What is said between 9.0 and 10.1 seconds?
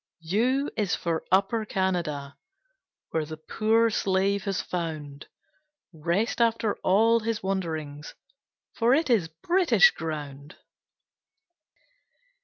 is British